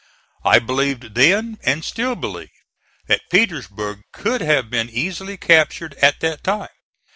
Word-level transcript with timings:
I 0.43 0.57
believed 0.57 1.13
then, 1.13 1.59
and 1.63 1.85
still 1.85 2.15
believe, 2.15 2.49
that 3.05 3.29
Petersburg 3.29 4.01
could 4.11 4.41
have 4.41 4.71
been 4.71 4.89
easily 4.89 5.37
captured 5.37 5.93
at 6.01 6.21
that 6.21 6.43
time. 6.43 6.69